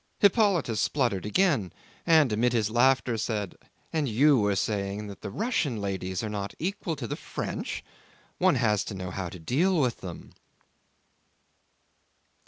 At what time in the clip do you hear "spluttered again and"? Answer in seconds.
0.77-2.33